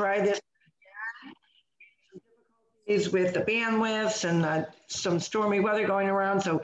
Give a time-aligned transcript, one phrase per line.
[0.00, 0.40] try this
[2.86, 6.40] is with the bandwidths and uh, some stormy weather going around.
[6.40, 6.62] So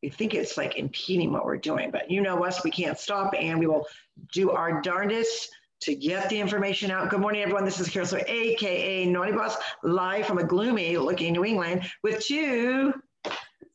[0.00, 3.34] we think it's like impeding what we're doing, but you know us, we can't stop
[3.36, 3.84] and we will
[4.32, 5.50] do our darndest
[5.80, 7.10] to get the information out.
[7.10, 7.64] Good morning, everyone.
[7.64, 12.24] This is Carol, so AKA Naughty Boss, live from a gloomy looking New England with
[12.24, 12.94] two.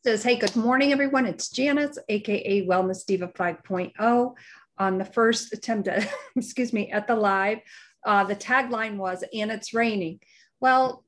[0.05, 1.25] Says, hey, good morning, everyone.
[1.25, 4.33] It's Janice, AKA Wellness Diva 5.0.
[4.77, 7.59] On the first attempt at, excuse me, at the live,
[8.05, 10.19] uh, the tagline was, and it's raining.
[10.59, 11.03] Well,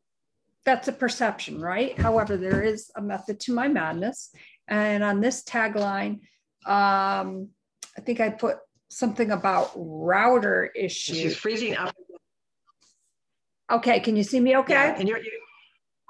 [0.65, 1.97] that's a perception, right?
[1.99, 4.31] However, there is a method to my madness.
[4.67, 6.21] And on this tagline,
[6.65, 7.49] um,
[7.97, 8.57] I think I put
[8.89, 11.17] something about router issues.
[11.17, 11.93] She's freezing up.
[13.71, 14.73] Okay, can you see me okay?
[14.73, 15.31] Yeah, and you're, you,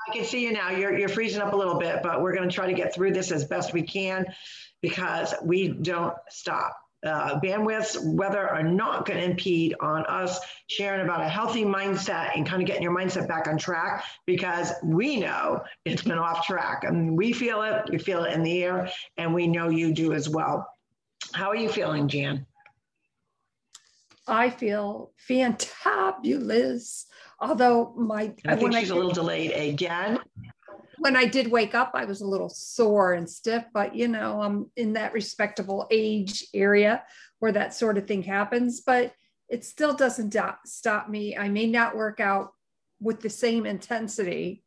[0.07, 0.71] I can see you now.
[0.71, 3.13] You're, you're freezing up a little bit, but we're going to try to get through
[3.13, 4.25] this as best we can
[4.81, 6.75] because we don't stop.
[7.05, 12.31] Uh, bandwidths, weather are not going to impede on us sharing about a healthy mindset
[12.35, 16.45] and kind of getting your mindset back on track because we know it's been off
[16.45, 19.93] track and we feel it, you feel it in the air, and we know you
[19.93, 20.67] do as well.
[21.33, 22.45] How are you feeling, Jan?
[24.27, 27.05] I feel fantabulous.
[27.39, 30.19] Although my I think she's I, a little delayed again.
[31.05, 34.41] When I did wake up, I was a little sore and stiff, but you know,
[34.41, 37.03] I'm in that respectable age area
[37.37, 39.13] where that sort of thing happens, but
[39.47, 41.37] it still doesn't stop me.
[41.37, 42.53] I may not work out
[42.99, 44.63] with the same intensity,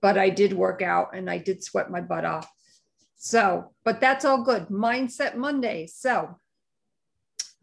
[0.00, 2.48] but I did work out and I did sweat my butt off.
[3.16, 4.68] So, but that's all good.
[4.68, 5.88] Mindset Monday.
[5.88, 6.38] So,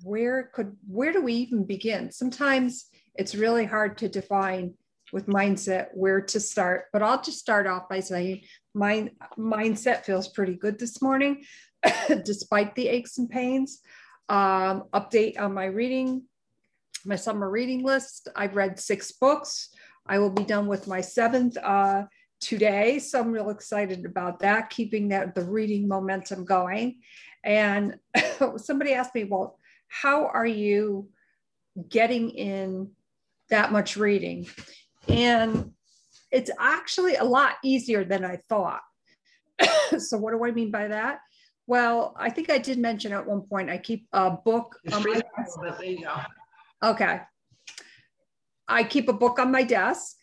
[0.03, 2.11] where could where do we even begin?
[2.11, 4.73] Sometimes it's really hard to define
[5.11, 8.41] with mindset where to start, but I'll just start off by saying
[8.73, 11.43] my mindset feels pretty good this morning,
[12.25, 13.81] despite the aches and pains.
[14.29, 16.23] Um, update on my reading,
[17.03, 18.27] my summer reading list.
[18.35, 19.69] I've read six books.
[20.05, 22.03] I will be done with my seventh uh,
[22.39, 26.99] today, so I'm real excited about that, keeping that the reading momentum going.
[27.43, 27.97] And
[28.57, 31.09] somebody asked me, well, how are you
[31.89, 32.91] getting in
[33.49, 34.47] that much reading?
[35.09, 35.71] And
[36.31, 38.81] it's actually a lot easier than I thought.
[39.97, 41.19] so, what do I mean by that?
[41.67, 44.77] Well, I think I did mention at one point I keep a book.
[44.91, 45.59] On my desk.
[46.83, 47.21] Okay.
[48.67, 50.15] I keep a book on my desk.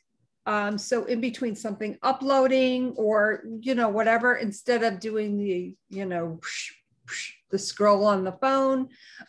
[0.46, 6.06] Um, so in between something uploading or you know whatever, instead of doing the you
[6.06, 6.38] know
[7.50, 8.88] the scroll on the phone.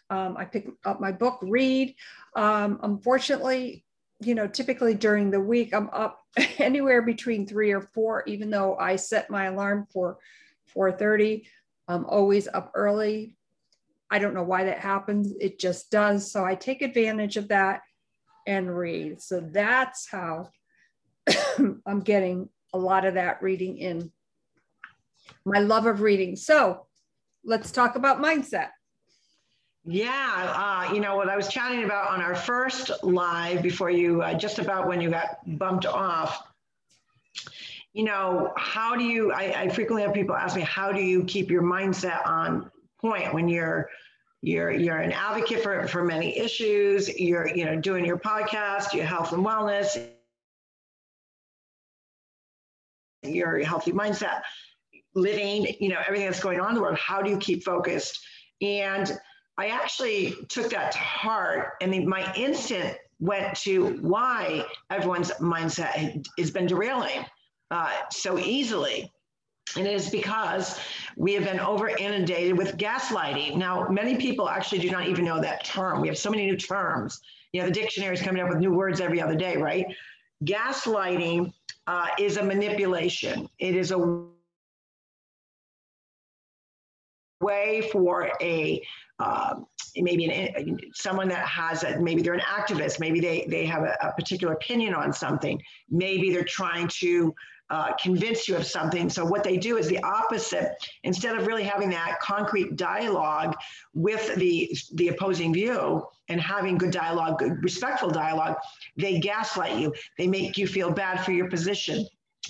[0.10, 1.96] Um, I pick up my book, read.
[2.36, 3.84] Um, unfortunately,
[4.20, 6.20] you know, typically during the week, I'm up
[6.58, 10.18] anywhere between three or four, even though I set my alarm for
[10.76, 11.44] 4.30.
[11.88, 13.36] I'm always up early.
[14.10, 15.34] I don't know why that happens.
[15.40, 16.32] It just does.
[16.32, 17.82] So I take advantage of that
[18.46, 19.22] and read.
[19.22, 20.50] So that's how
[21.86, 24.12] I'm getting a lot of that reading in.
[25.46, 26.36] My love of reading.
[26.36, 26.88] So
[27.44, 28.70] let's talk about mindset.
[29.90, 30.54] Yeah,
[30.90, 34.34] uh, you know what I was chatting about on our first live before you, uh,
[34.34, 36.44] just about when you got bumped off.
[37.94, 39.32] You know, how do you?
[39.32, 43.34] I, I frequently have people ask me, how do you keep your mindset on point
[43.34, 43.90] when you're
[44.42, 47.08] you're you're an advocate for for many issues.
[47.18, 49.98] You're you know doing your podcast, your health and wellness,
[53.24, 54.42] your healthy mindset
[55.16, 58.20] living, you know, everything that's going on in the world, how do you keep focused?
[58.62, 59.12] And
[59.58, 61.74] I actually took that to heart.
[61.82, 67.26] And my instant went to why everyone's mindset has been derailing
[67.72, 69.12] uh, so easily.
[69.76, 70.80] And it is because
[71.18, 73.58] we have been over inundated with gaslighting.
[73.58, 76.02] Now, many people actually do not even know that term.
[76.02, 77.20] We have so many new terms.
[77.52, 79.86] You know, the dictionary is coming up with new words every other day, right?
[80.46, 81.52] Gaslighting
[81.88, 83.50] uh, is a manipulation.
[83.60, 84.28] It is a
[87.42, 88.82] way for a
[89.20, 89.56] uh,
[89.96, 93.98] maybe an, someone that has a, maybe they're an activist maybe they they have a,
[94.02, 95.62] a particular opinion on something.
[95.90, 97.34] Maybe they're trying to
[97.70, 99.10] uh, convince you of something.
[99.10, 100.72] So what they do is the opposite.
[101.04, 103.56] Instead of really having that concrete dialogue
[103.94, 108.56] with the the opposing view and having good dialogue good respectful dialogue
[108.96, 109.94] they gaslight you.
[110.18, 112.06] They make you feel bad for your position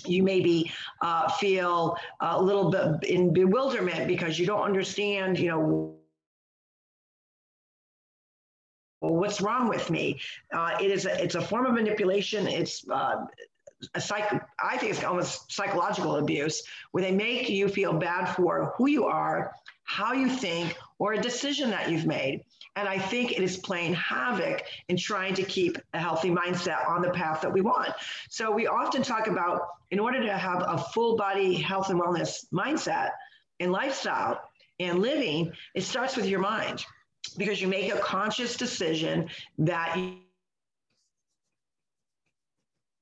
[0.06, 0.70] you maybe
[1.02, 5.94] uh, feel a little bit in bewilderment because you don't understand, you know,
[9.00, 10.20] well, what's wrong with me?
[10.52, 12.46] Uh, it is a, it's a form of manipulation.
[12.46, 13.26] It's uh,
[13.94, 14.42] a psych.
[14.58, 19.04] I think it's almost psychological abuse where they make you feel bad for who you
[19.04, 19.52] are,
[19.84, 22.42] how you think, or a decision that you've made.
[22.76, 27.02] And I think it is playing havoc in trying to keep a healthy mindset on
[27.02, 27.90] the path that we want.
[28.30, 32.46] So we often talk about in order to have a full body health and wellness
[32.52, 33.10] mindset
[33.60, 34.40] and lifestyle
[34.78, 36.84] and living, it starts with your mind
[37.36, 39.28] because you make a conscious decision
[39.58, 39.96] that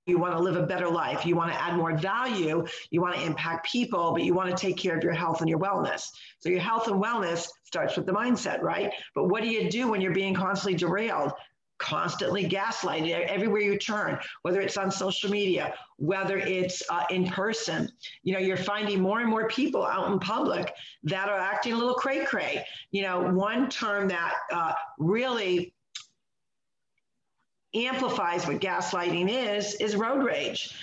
[0.07, 1.27] you want to live a better life.
[1.27, 2.65] You want to add more value.
[2.91, 5.51] You want to impact people, but you want to take care of your health and
[5.51, 6.11] your wellness.
[6.39, 8.93] So, your health and wellness starts with the mindset, right?
[9.15, 11.33] But what do you do when you're being constantly derailed?
[11.79, 17.91] Constantly gaslighted everywhere you turn, whether it's on social media, whether it's uh, in person.
[18.23, 20.73] You know, you're finding more and more people out in public
[21.03, 22.65] that are acting a little cray cray.
[22.93, 25.75] You know, one term that uh, really
[27.75, 30.75] amplifies what gaslighting is, is road rage.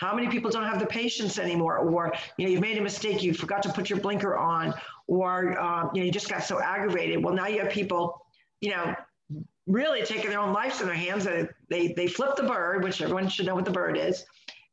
[0.00, 1.76] How many people don't have the patience anymore?
[1.76, 4.72] Or, you know, you've made a mistake, you forgot to put your blinker on,
[5.06, 7.22] or, um, you know, you just got so aggravated.
[7.22, 8.24] Well, now you have people,
[8.62, 8.94] you know,
[9.66, 11.28] really taking their own lives in their hands.
[11.68, 14.24] They, they flip the bird, which everyone should know what the bird is.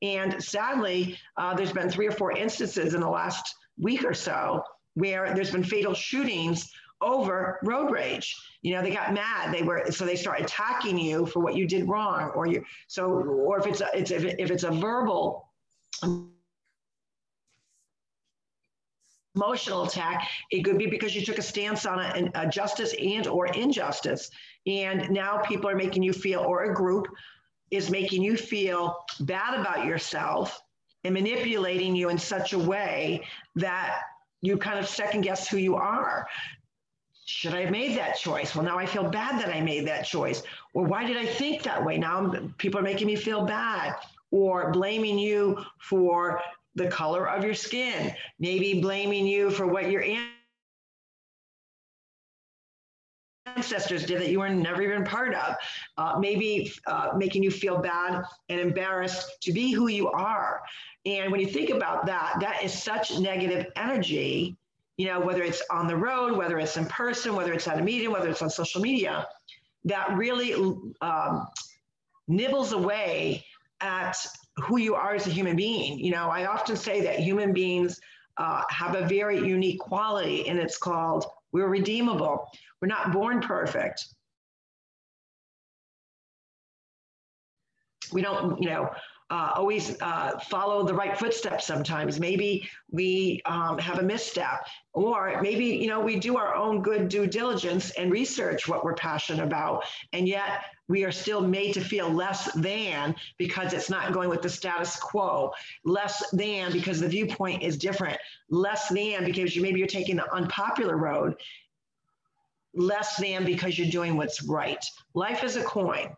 [0.02, 4.64] And sadly, uh, there's been three or four instances in the last week or so
[4.94, 6.72] where there's been fatal shootings
[7.02, 8.36] over road rage.
[8.62, 9.54] You know, they got mad.
[9.54, 13.06] They were so they start attacking you for what you did wrong, or you so,
[13.06, 15.48] or if it's a, it's if, if it's a verbal
[19.38, 23.28] emotional attack it could be because you took a stance on a, a, justice and
[23.28, 24.32] or injustice
[24.66, 27.08] and now people are making you feel or a group
[27.70, 30.60] is making you feel bad about yourself
[31.04, 33.22] and manipulating you in such a way
[33.56, 34.00] that
[34.42, 36.26] you kind of second guess who you are
[37.28, 38.56] should I have made that choice?
[38.56, 40.44] Well, now I feel bad that I made that choice.
[40.74, 41.98] Or why did I think that way?
[41.98, 43.96] Now people are making me feel bad
[44.32, 46.40] or blaming you for
[46.76, 50.06] the color of your skin, maybe blaming you for what your
[53.58, 55.56] ancestors did that you were never even part of,
[55.98, 60.62] uh, maybe uh, making you feel bad and embarrassed to be who you are.
[61.06, 64.56] And when you think about that, that is such negative energy
[64.98, 67.84] you know, whether it's on the road, whether it's in person, whether it's at a
[67.84, 69.28] meeting, whether it's on social media,
[69.86, 70.54] that really
[71.02, 71.48] um,
[72.28, 73.46] nibbles away
[73.80, 74.18] at
[74.58, 76.00] who you are as a human being.
[76.00, 78.00] You know, I often say that human beings
[78.38, 82.50] uh, have a very unique quality, and it's called we're redeemable.
[82.82, 84.06] We're not born perfect.
[88.12, 88.90] We don't, you know,
[89.30, 92.20] uh, always uh, follow the right footsteps sometimes.
[92.20, 97.10] Maybe we um, have a misstep, or maybe you know we do our own good
[97.10, 99.84] due diligence and research what we're passionate about,
[100.14, 104.42] and yet we are still made to feel less than because it's not going with
[104.42, 105.52] the status quo,
[105.84, 108.18] less than because the viewpoint is different,
[108.50, 111.36] less than because you maybe you're taking the unpopular road,
[112.74, 114.84] less than because you're doing what's right.
[115.14, 116.16] Life is a coin.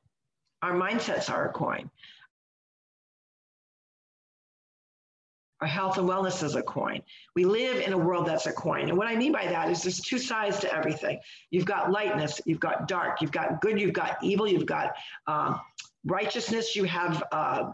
[0.62, 1.90] Our mindsets are a coin.
[5.62, 7.02] Our health and wellness is a coin.
[7.36, 8.88] We live in a world that's a coin.
[8.88, 11.20] And what I mean by that is there's two sides to everything.
[11.52, 14.96] You've got lightness, you've got dark, you've got good, you've got evil, you've got
[15.28, 15.60] um,
[16.06, 17.72] righteousness, you have, uh,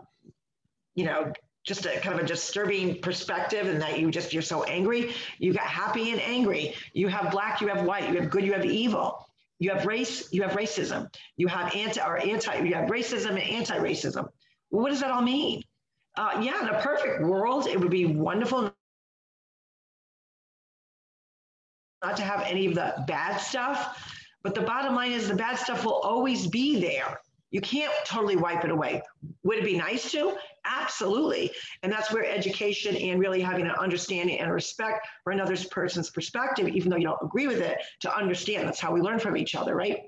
[0.95, 1.31] you know,
[1.63, 5.13] just a kind of a disturbing perspective and that you just you're so angry.
[5.39, 6.75] You got happy and angry.
[6.93, 8.11] You have black you have white.
[8.11, 9.27] You have good you have evil.
[9.57, 11.11] You have race you have racism.
[11.37, 14.29] You have anti or anti you have racism and anti-racism.
[14.69, 15.63] What does that all mean
[16.17, 18.71] uh, yeah, in a perfect world, it would be wonderful
[22.03, 24.01] not to have any of the bad stuff.
[24.43, 27.19] But the bottom line is the bad stuff will always be there.
[27.49, 29.01] You can't totally wipe it away.
[29.43, 30.35] Would it be nice to?
[30.65, 31.51] Absolutely.
[31.83, 36.67] And that's where education and really having an understanding and respect for another person's perspective,
[36.67, 38.67] even though you don't agree with it, to understand.
[38.67, 40.03] That's how we learn from each other, right?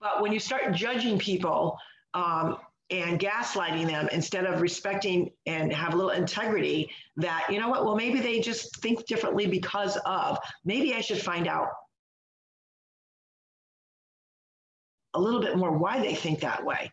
[0.00, 1.76] But when you start judging people,
[2.14, 2.58] um,
[2.90, 7.84] and gaslighting them instead of respecting and have a little integrity that, you know what,
[7.84, 11.68] well, maybe they just think differently because of, maybe I should find out
[15.14, 16.90] a little bit more why they think that way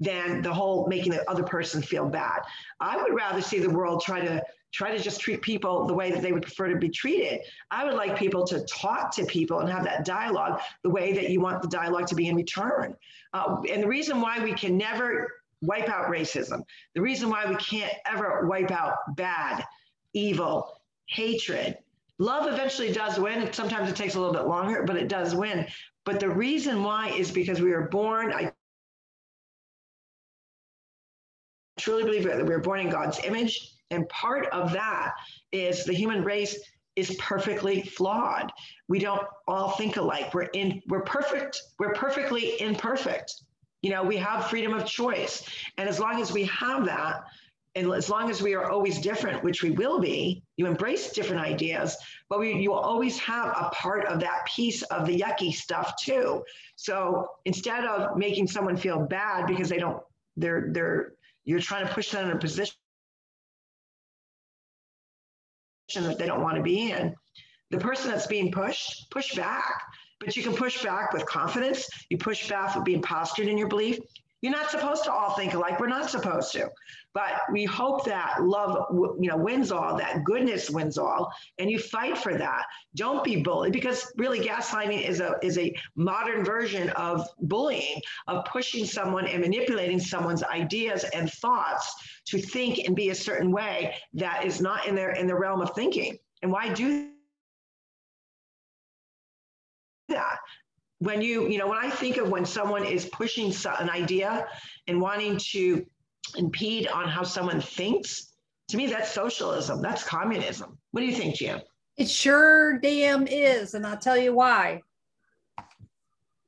[0.00, 2.40] than the whole making the other person feel bad.
[2.80, 4.42] I would rather see the world try to
[4.74, 7.40] try to just treat people the way that they would prefer to be treated.
[7.70, 11.30] I would like people to talk to people and have that dialogue the way that
[11.30, 12.96] you want the dialogue to be in return.
[13.32, 15.30] Uh, and the reason why we can never
[15.62, 16.62] wipe out racism,
[16.94, 19.64] the reason why we can't ever wipe out bad,
[20.12, 21.78] evil, hatred,
[22.18, 23.52] love eventually does win.
[23.52, 25.66] Sometimes it takes a little bit longer, but it does win.
[26.04, 28.52] But the reason why is because we were born, I
[31.78, 35.14] truly believe that we were born in God's image And part of that
[35.52, 36.58] is the human race
[36.96, 38.52] is perfectly flawed.
[38.88, 40.32] We don't all think alike.
[40.32, 43.34] We're in we're perfect, we're perfectly imperfect.
[43.82, 45.44] You know, we have freedom of choice.
[45.76, 47.24] And as long as we have that,
[47.74, 51.42] and as long as we are always different, which we will be, you embrace different
[51.42, 51.96] ideas,
[52.28, 55.94] but we, you will always have a part of that piece of the yucky stuff
[56.00, 56.44] too.
[56.76, 60.00] So instead of making someone feel bad because they don't,
[60.36, 61.14] they're, they're,
[61.44, 62.76] you're trying to push them in a position
[65.94, 67.14] that they don't want to be in,
[67.70, 69.82] the person that's being pushed, push back.
[70.20, 71.86] But you can push back with confidence.
[72.08, 73.98] You push back with being postured in your belief.
[74.44, 75.80] You're not supposed to all think alike.
[75.80, 76.70] We're not supposed to.
[77.14, 81.78] But we hope that love, you know, wins all, that goodness wins all, and you
[81.78, 82.66] fight for that.
[82.94, 88.44] Don't be bullied because really gaslighting is a is a modern version of bullying, of
[88.44, 91.94] pushing someone and manipulating someone's ideas and thoughts
[92.26, 95.62] to think and be a certain way that is not in their in the realm
[95.62, 96.18] of thinking.
[96.42, 97.08] And why do
[101.04, 104.46] when you you know when i think of when someone is pushing an idea
[104.86, 105.84] and wanting to
[106.36, 108.34] impede on how someone thinks
[108.68, 109.82] to me that's socialism.
[109.82, 110.78] That's communism.
[110.90, 111.60] What do you think jim?
[111.96, 114.82] It sure damn is and i'll tell you why.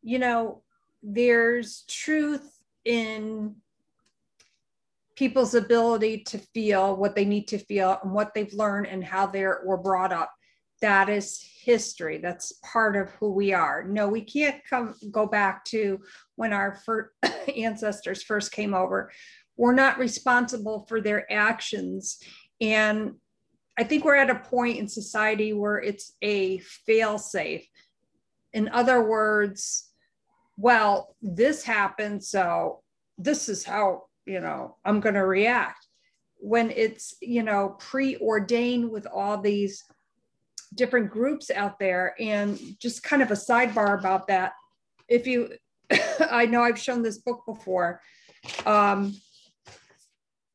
[0.03, 0.63] You know
[1.03, 2.51] there's truth
[2.85, 3.57] in
[5.15, 9.27] people's ability to feel what they need to feel and what they've learned and how
[9.27, 10.31] they were brought up
[10.81, 12.19] that is history.
[12.19, 13.83] That's part of who we are.
[13.85, 16.01] No we can't come go back to
[16.37, 17.11] when our first
[17.57, 19.11] ancestors first came over.
[19.57, 22.19] We're not responsible for their actions.
[22.61, 23.15] And
[23.79, 27.69] i think we're at a point in society where it's a fail safe
[28.53, 29.91] in other words
[30.57, 32.83] well this happened so
[33.19, 35.87] this is how you know i'm going to react.
[36.39, 39.83] When it's you know preordained with all these
[40.77, 42.15] different groups out there.
[42.21, 44.53] And just kind of a sidebar about that.
[45.09, 45.51] If you,
[46.31, 48.01] I know I've shown this book before,
[48.65, 49.15] um,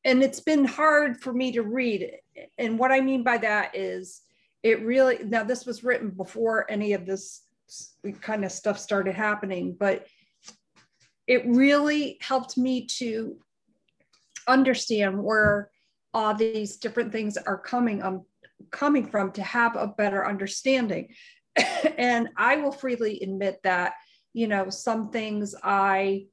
[0.04, 2.10] and it's been hard for me to read.
[2.58, 4.22] And what I mean by that is
[4.62, 7.42] it really, now this was written before any of this
[8.20, 10.06] kind of stuff started happening, but
[11.26, 13.38] it really helped me to
[14.48, 15.70] understand where
[16.12, 18.24] all these different things are coming um,
[18.70, 21.14] coming from to have a better understanding.
[21.98, 23.94] and I will freely admit that,
[24.32, 26.26] you know, some things I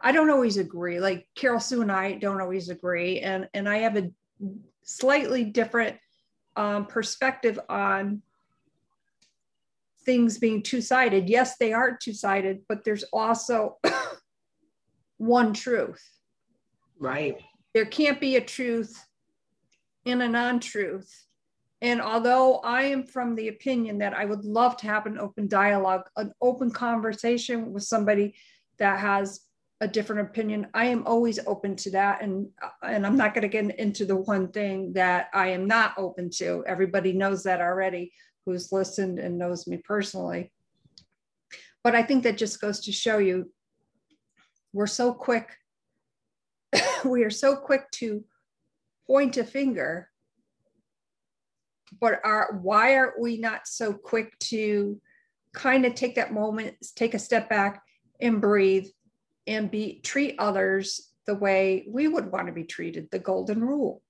[0.00, 1.00] I don't always agree.
[1.00, 4.10] Like Carol Sue and I don't always agree, and and I have a
[4.84, 5.96] slightly different
[6.56, 8.22] um, perspective on
[10.04, 11.28] things being two sided.
[11.28, 13.78] Yes, they are two sided, but there's also
[15.18, 16.02] one truth.
[16.98, 17.36] Right.
[17.74, 18.98] There can't be a truth
[20.08, 21.26] in a non truth.
[21.80, 25.46] And although I am from the opinion that I would love to have an open
[25.46, 28.34] dialogue, an open conversation with somebody
[28.78, 29.42] that has
[29.80, 32.20] a different opinion, I am always open to that.
[32.20, 32.48] And,
[32.82, 36.30] and I'm not going to get into the one thing that I am not open
[36.38, 36.64] to.
[36.66, 38.12] Everybody knows that already
[38.44, 40.50] who's listened and knows me personally.
[41.84, 43.52] But I think that just goes to show you
[44.72, 45.56] we're so quick.
[47.04, 48.24] we are so quick to
[49.08, 50.08] point a finger
[52.00, 55.00] but are why aren't we not so quick to
[55.54, 57.82] kind of take that moment take a step back
[58.20, 58.86] and breathe
[59.46, 64.02] and be treat others the way we would want to be treated the golden rule?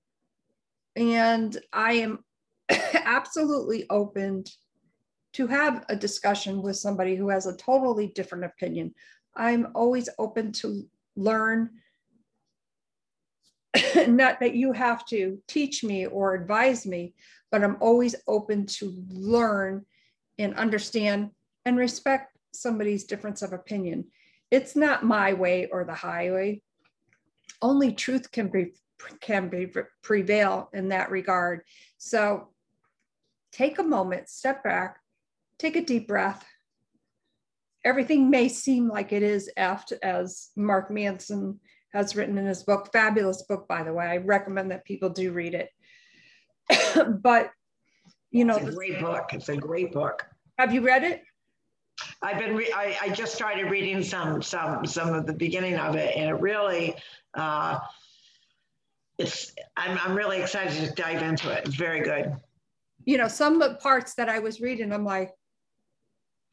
[0.95, 2.23] And i am
[2.69, 4.43] absolutely open
[5.33, 8.93] to have a discussion with somebody who has a totally different opinion.
[9.35, 10.83] I'm always open to
[11.15, 11.69] learn
[14.07, 17.13] not that you have to teach me or advise me,
[17.51, 19.85] but I'm always open to learn
[20.37, 21.31] and understand
[21.65, 24.05] and respect somebody's difference of opinion.
[24.51, 26.61] It's not my way or the highway.
[27.61, 28.73] Only truth can be
[29.21, 29.65] can be
[30.01, 31.61] prevail in that regard.
[31.97, 32.49] So
[33.51, 34.97] take a moment, step back,
[35.57, 36.45] take a deep breath.
[37.85, 41.61] Everything may seem like it is after as Mark Manson
[41.93, 44.05] has written in his book, fabulous book, by the way.
[44.05, 45.69] I recommend that people do read it.
[47.21, 47.51] but,
[48.31, 49.29] you know, it's a great book.
[49.33, 50.25] It's a great book.
[50.57, 51.23] Have you read it?
[52.21, 55.95] I've been, re- I, I just started reading some, some, some of the beginning of
[55.95, 56.95] it, and it really,
[57.33, 57.79] uh,
[59.17, 61.65] it's, I'm, I'm really excited to dive into it.
[61.65, 62.35] It's very good.
[63.05, 65.31] You know, some parts that I was reading, I'm like,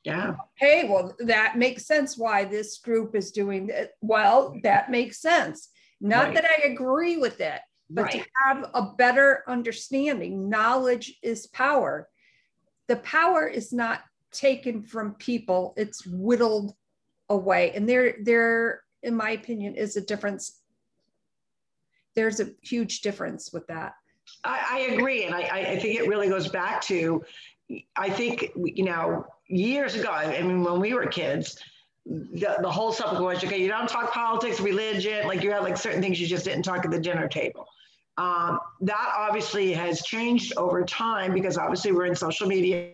[0.07, 0.37] yeah.
[0.55, 3.91] Hey, well, that makes sense why this group is doing it.
[4.01, 5.71] Well, that makes sense.
[6.01, 6.35] Not right.
[6.37, 7.61] that I agree with it,
[7.91, 8.13] but right.
[8.13, 10.49] to have a better understanding.
[10.49, 12.09] Knowledge is power.
[12.87, 16.73] The power is not taken from people, it's whittled
[17.29, 17.73] away.
[17.75, 20.61] And there, there, in my opinion, is a difference.
[22.15, 23.95] There's a huge difference with that.
[24.45, 25.25] I, I agree.
[25.25, 27.25] And I, I think it really goes back to,
[27.97, 31.59] I think, you know, years ago, I mean, when we were kids,
[32.05, 35.77] the, the whole subject was okay, you don't talk politics, religion, like you had like
[35.77, 37.67] certain things you just didn't talk at the dinner table.
[38.19, 42.93] Um, that obviously has changed over time because obviously we're in social media,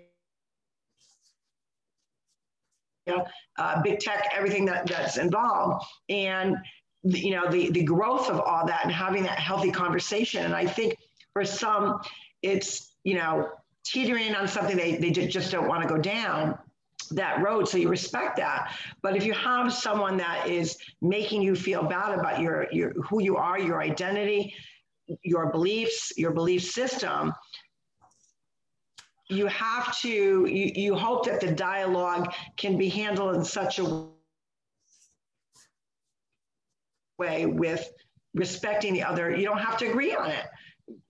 [3.07, 5.85] uh, big tech, everything that, that's involved.
[6.09, 6.57] And,
[7.05, 10.45] you know, the, the growth of all that and having that healthy conversation.
[10.45, 10.97] And I think
[11.35, 12.01] for some,
[12.43, 13.49] it's, you know,
[13.85, 16.59] teetering on something they, they just don't want to go down
[17.11, 18.73] that road so you respect that.
[19.03, 23.23] But if you have someone that is making you feel bad about your, your who
[23.23, 24.55] you are your identity
[25.25, 27.33] your beliefs your belief system
[29.29, 34.07] you have to you, you hope that the dialogue can be handled in such a
[37.19, 37.91] way with
[38.35, 39.35] respecting the other.
[39.35, 40.45] You don't have to agree on it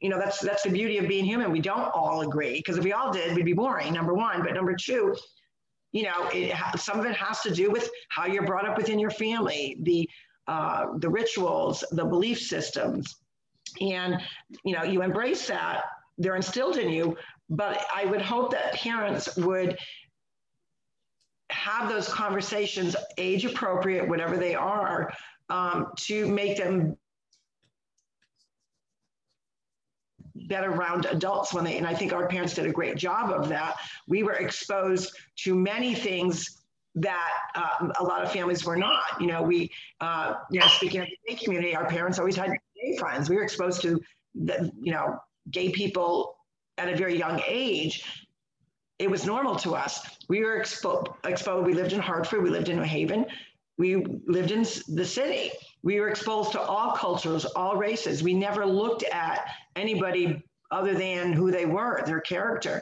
[0.01, 1.51] you know that's that's the beauty of being human.
[1.51, 4.43] We don't all agree because if we all did we'd be boring number one.
[4.43, 5.15] But number two
[5.93, 8.99] you know it, some of it has to do with how you're brought up within
[8.99, 10.09] your family the
[10.49, 13.17] uh, the rituals the belief systems.
[13.81, 14.21] And
[14.65, 15.83] you know you embrace that
[16.19, 17.17] they're instilled in you
[17.51, 19.77] but i would hope that parents would
[21.51, 25.12] have those conversations age appropriate whatever they are
[25.51, 26.97] um, to make them
[30.49, 33.49] better around adults when they, and I think our parents did a great job of
[33.49, 33.77] that.
[34.07, 36.63] We were exposed to many things
[36.95, 39.21] that uh, a lot of families were not.
[39.21, 39.71] You know, we,
[40.01, 43.31] uh, you know, speaking of the gay community, our parents always had gay friends.
[43.31, 44.01] We were exposed to,
[44.35, 45.19] the, you know,
[45.51, 46.37] gay people
[46.79, 48.27] at a very young age.
[48.99, 50.01] It was normal to us.
[50.29, 51.67] We were expo- exposed.
[51.67, 52.43] We lived in Hartford.
[52.43, 53.27] We lived in New Haven.
[53.79, 55.51] We lived in the city.
[55.83, 58.23] We were exposed to all cultures, all races.
[58.23, 62.81] We never looked at anybody other than who they were, their character.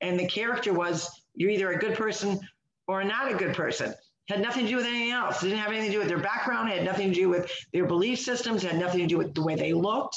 [0.00, 2.40] And the character was you're either a good person
[2.86, 3.94] or not a good person.
[4.28, 5.40] Had nothing to do with anything else.
[5.40, 6.68] Didn't have anything to do with their background.
[6.68, 8.62] Had nothing to do with their belief systems.
[8.62, 10.16] Had nothing to do with the way they looked,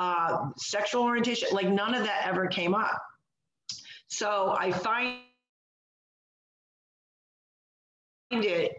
[0.00, 1.48] uh, sexual orientation.
[1.52, 3.00] Like none of that ever came up.
[4.08, 5.20] So I find
[8.30, 8.72] it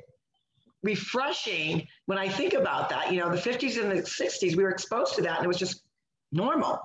[0.84, 3.11] refreshing when I think about that.
[3.11, 5.57] You know, the 50s and the 60s, we were exposed to that and it was
[5.57, 5.83] just
[6.31, 6.79] normal.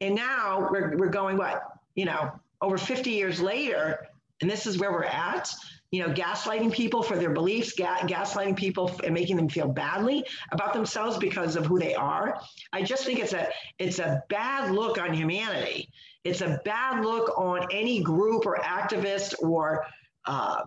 [0.00, 1.62] And now we're, we're going, what,
[1.94, 4.06] you know, over 50 years later,
[4.40, 5.50] and this is where we're at,
[5.90, 10.24] you know, gaslighting people for their beliefs, ga- gaslighting people and making them feel badly
[10.52, 12.40] about themselves because of who they are.
[12.72, 15.90] I just think it's a it's a bad look on humanity.
[16.22, 19.84] It's a bad look on any group or activist or
[20.26, 20.62] uh,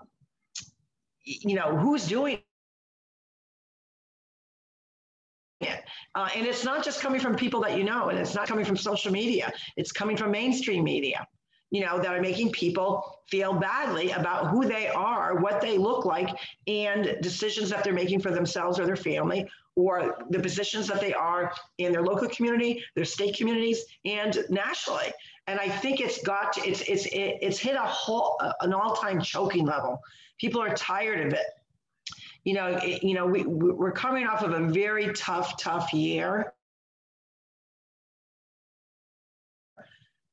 [1.23, 2.39] you know who's doing
[6.15, 8.65] Uh, and it's not just coming from people that you know, and it's not coming
[8.65, 9.51] from social media.
[9.77, 11.27] It's coming from mainstream media,
[11.71, 16.05] you know, that are making people feel badly about who they are, what they look
[16.05, 16.29] like,
[16.67, 21.13] and decisions that they're making for themselves or their family, or the positions that they
[21.13, 25.11] are in their local community, their state communities, and nationally.
[25.47, 29.65] And I think it's got to, it's it's it's hit a whole an all-time choking
[29.65, 29.99] level.
[30.37, 31.45] People are tired of it
[32.43, 36.53] you know, it, you know, we, we're coming off of a very tough, tough year.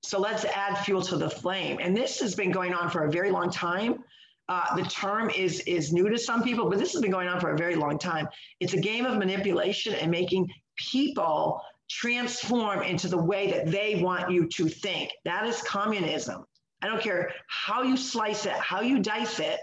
[0.02, 1.78] So let's add fuel to the flame.
[1.80, 4.02] And this has been going on for a very long time.
[4.48, 7.38] Uh, the term is is new to some people, but this has been going on
[7.38, 8.26] for a very long time.
[8.58, 14.32] It's a game of manipulation and making people transform into the way that they want
[14.32, 15.12] you to think.
[15.24, 16.44] That is communism.
[16.82, 19.60] I don't care how you slice it, how you dice it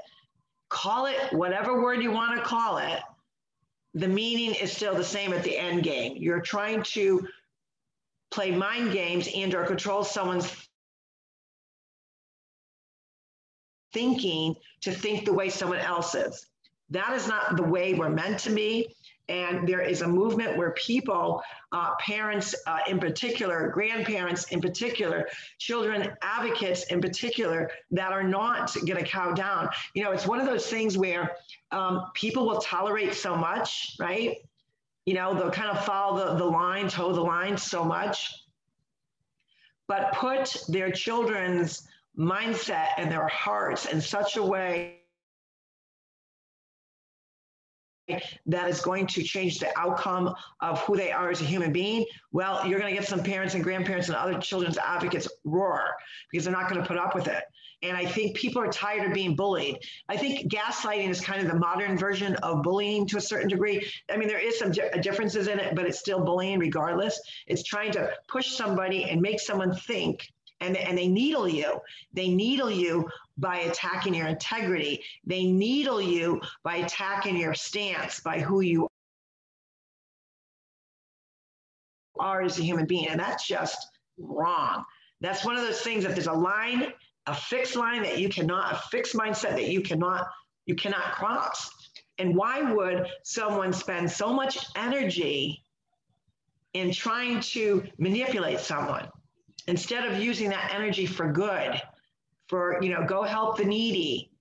[0.70, 3.02] call it whatever word you want to call it,
[3.94, 6.18] the meaning is still the same at the end game.
[6.18, 7.28] You're trying to
[8.32, 10.52] play mind games and or control someone's
[13.94, 16.46] thinking to think the way someone else is.
[16.90, 18.96] That is not the way we're meant to be.
[19.30, 25.28] And there is a movement where people, uh, parents uh, in particular, grandparents in particular,
[25.58, 29.70] children advocates in particular, that are not going to cow down.
[29.94, 31.36] You know, it's one of those things where
[31.72, 34.38] um, people will tolerate so much, right?
[35.06, 38.34] You know, they'll kind of follow the, the line, toe the line so much,
[39.88, 41.88] but put their children's
[42.18, 44.97] mindset and their hearts in such a way
[48.46, 52.06] that is going to change the outcome of who they are as a human being,
[52.32, 55.96] well, you're going to get some parents and grandparents and other children's advocates roar
[56.32, 57.44] because they're not going to put up with it.
[57.84, 59.78] And I think people are tired of being bullied.
[60.10, 63.88] I think gaslighting is kind of the modern version of bullying to a certain degree.
[64.12, 67.22] I mean, there is some differences in it, but it's still bullying regardless.
[67.46, 70.28] It's trying to push somebody and make someone think
[70.62, 71.80] and, and they needle you.
[72.14, 75.04] They needle you by attacking your integrity.
[75.26, 78.88] They needle you by attacking your stance, by who you
[82.20, 83.08] are as a human being.
[83.08, 83.78] And that's just
[84.18, 84.84] wrong.
[85.22, 86.92] That's one of those things that there's a line,
[87.28, 90.28] a fixed line that you cannot, a fixed mindset that you cannot,
[90.66, 91.70] you cannot cross.
[92.18, 95.64] And why would someone spend so much energy
[96.74, 99.08] in trying to manipulate someone
[99.68, 101.82] instead of using that energy for good?
[102.48, 104.32] for, you know, go help the needy,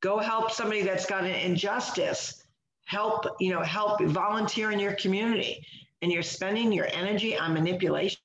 [0.00, 2.44] go help somebody that's got an injustice,
[2.84, 5.64] help, you know, help volunteer in your community.
[6.02, 8.18] And you're spending your energy on manipulation.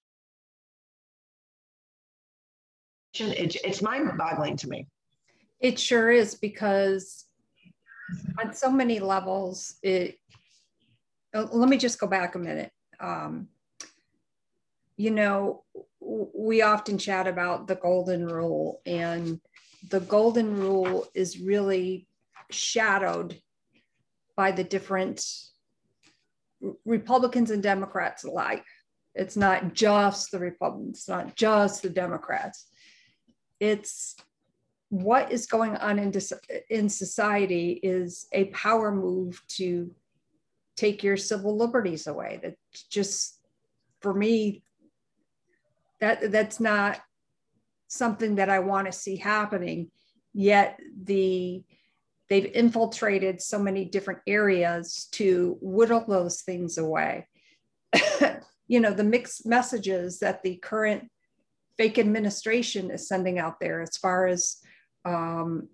[3.13, 4.87] It, it's mind boggling to me.
[5.59, 7.25] It sure is because
[8.39, 10.17] on so many levels, it,
[11.33, 12.71] let me just go back a minute.
[12.99, 13.47] Um,
[15.01, 15.63] you know,
[15.99, 19.41] we often chat about the golden rule, and
[19.89, 22.07] the golden rule is really
[22.51, 23.41] shadowed
[24.35, 25.25] by the different
[26.85, 28.63] Republicans and Democrats alike.
[29.15, 32.67] It's not just the Republicans, it's not just the Democrats.
[33.59, 34.15] It's
[34.89, 36.13] what is going on in,
[36.69, 39.89] in society is a power move to
[40.75, 42.39] take your civil liberties away.
[42.43, 42.55] That
[42.91, 43.39] just,
[44.01, 44.61] for me,
[46.01, 46.99] that that's not
[47.87, 49.91] something that I want to see happening.
[50.33, 51.63] Yet the
[52.29, 57.27] they've infiltrated so many different areas to whittle those things away.
[58.67, 61.09] you know, the mixed messages that the current
[61.77, 64.57] fake administration is sending out there as far as
[65.03, 65.67] um,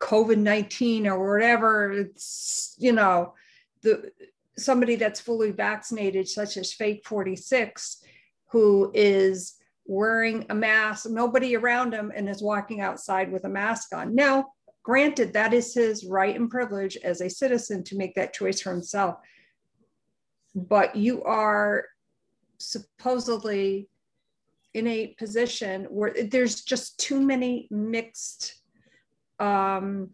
[0.00, 3.34] COVID 19 or whatever, it's, you know,
[3.82, 4.10] the
[4.58, 8.02] somebody that's fully vaccinated, such as fake 46,
[8.50, 9.54] who is
[9.86, 14.14] wearing a mask, nobody around him, and is walking outside with a mask on.
[14.14, 14.46] Now,
[14.82, 18.70] granted, that is his right and privilege as a citizen to make that choice for
[18.72, 19.16] himself.
[20.54, 21.86] But you are
[22.58, 23.88] supposedly
[24.74, 28.54] in a position where there's just too many mixed
[29.38, 30.10] um,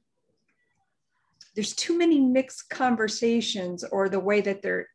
[1.54, 4.88] there's too many mixed conversations or the way that they're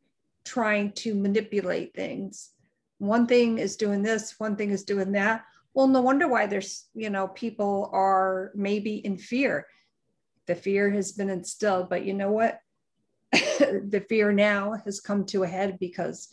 [0.45, 2.52] trying to manipulate things
[3.07, 5.43] one thing is doing this, one thing is doing that.
[5.73, 9.65] Well, no wonder why there's, you know, people are maybe in fear.
[10.45, 12.59] The fear has been instilled, but you know what?
[13.31, 16.29] the fear now has come to a head because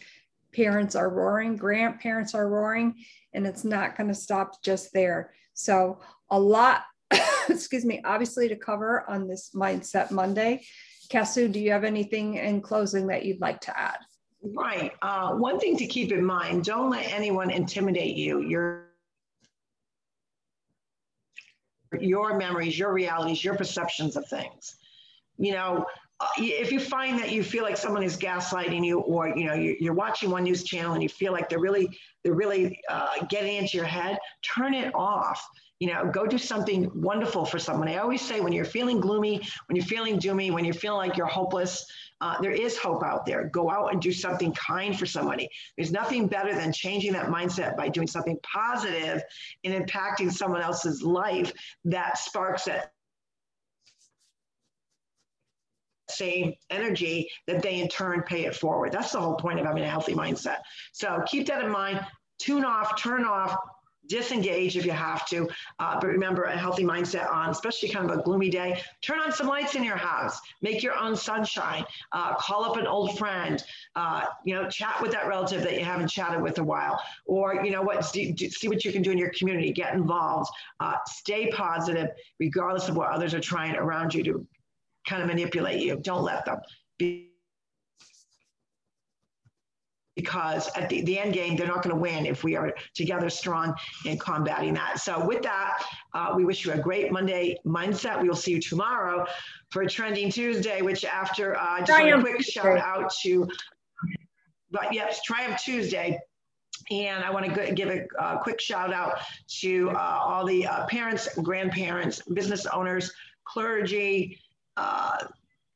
[0.52, 2.94] parents are roaring, grandparents are roaring,
[3.32, 5.32] and it's not going to stop just there.
[5.54, 6.82] So, a lot,
[7.48, 10.62] excuse me, obviously to cover on this Mindset Monday.
[11.10, 13.98] Casu, do you have anything in closing that you'd like to add?
[14.42, 14.92] Right.
[15.02, 18.40] Uh, one thing to keep in mind don't let anyone intimidate you.
[18.40, 18.86] Your,
[21.98, 24.76] your memories, your realities, your perceptions of things.
[25.36, 25.84] You know,
[26.20, 29.54] uh, if you find that you feel like someone is gaslighting you or you know
[29.54, 31.88] you're watching one news channel and you feel like they're really
[32.22, 35.42] they're really uh, getting into your head turn it off
[35.78, 39.40] you know go do something wonderful for someone i always say when you're feeling gloomy
[39.66, 41.86] when you're feeling doomy when you're feeling like you're hopeless
[42.20, 43.48] uh, there is hope out there.
[43.48, 45.48] Go out and do something kind for somebody.
[45.76, 49.22] There's nothing better than changing that mindset by doing something positive
[49.64, 51.52] and impacting someone else's life
[51.84, 52.92] that sparks that
[56.10, 58.92] same energy that they in turn pay it forward.
[58.92, 60.58] That's the whole point of having a healthy mindset.
[60.92, 62.00] So keep that in mind.
[62.38, 63.56] Tune off, turn off,
[64.06, 65.48] disengage if you have to.
[65.78, 68.80] Uh, but remember, a healthy mindset on, especially kind of a gloomy day.
[69.02, 70.40] Turn on some lights in your house.
[70.62, 71.84] Make your own sunshine.
[72.12, 73.62] Uh, call up an old friend.
[73.96, 77.00] Uh, you know, chat with that relative that you haven't chatted with a while.
[77.26, 78.04] Or you know what?
[78.04, 79.72] See, see what you can do in your community.
[79.72, 80.50] Get involved.
[80.80, 82.08] Uh, stay positive,
[82.38, 84.46] regardless of what others are trying around you to
[85.06, 85.96] kind of manipulate you.
[85.96, 86.58] Don't let them.
[86.98, 87.29] Be
[90.20, 93.30] because at the, the end game, they're not going to win if we are together
[93.30, 94.98] strong in combating that.
[94.98, 98.20] So, with that, uh, we wish you a great Monday mindset.
[98.20, 99.26] We will see you tomorrow
[99.70, 103.48] for Trending Tuesday, which after uh, just a quick shout out to,
[104.70, 106.18] but yes, Triumph Tuesday.
[106.90, 109.20] And I want to give a, a quick shout out
[109.60, 113.12] to uh, all the uh, parents, grandparents, business owners,
[113.44, 114.38] clergy,
[114.76, 115.18] uh,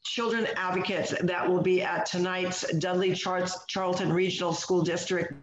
[0.05, 5.35] children advocates that will be at tonight's Dudley Charles, Charlton Regional School District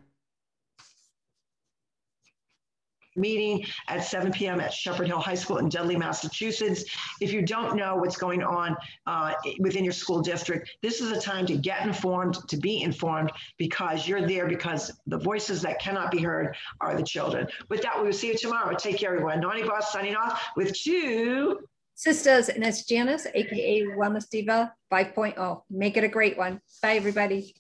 [3.16, 4.60] meeting at 7 p.m.
[4.60, 6.86] at Shepherd Hill High School in Dudley, Massachusetts.
[7.20, 11.20] If you don't know what's going on uh, within your school district, this is a
[11.20, 16.12] time to get informed, to be informed, because you're there because the voices that cannot
[16.12, 17.48] be heard are the children.
[17.70, 18.76] With that, we will see you tomorrow.
[18.76, 19.42] Take care, everyone.
[19.42, 21.60] Naughty Boss signing off with two
[22.02, 25.62] sisters, and it's Janice, aka Wellness Diva 5.0.
[25.70, 26.60] Make it a great one.
[26.82, 27.54] Bye, everybody.